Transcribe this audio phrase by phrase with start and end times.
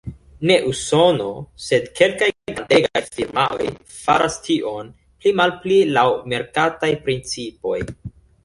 [0.51, 1.27] Ne Usono,
[1.65, 3.69] sed kelkaj grandegaj firmaoj
[3.99, 7.79] faras tion, pli-malpli laŭ merkataj principoj.